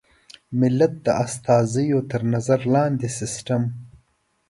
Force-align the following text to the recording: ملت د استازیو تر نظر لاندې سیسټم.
ملت 0.59 0.93
د 1.05 1.07
استازیو 1.25 1.99
تر 2.11 2.21
نظر 2.33 2.59
لاندې 2.73 3.07
سیسټم. 3.19 3.63